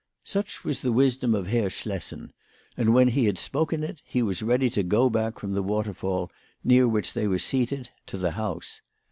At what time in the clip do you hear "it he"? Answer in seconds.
3.83-4.23